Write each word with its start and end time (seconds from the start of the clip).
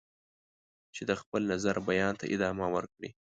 چې 0.95 1.01
د 1.09 1.11
خپل 1.21 1.41
نظر 1.51 1.75
بیان 1.87 2.13
ته 2.19 2.25
ادامه 2.35 2.67
ورکړي. 2.75 3.09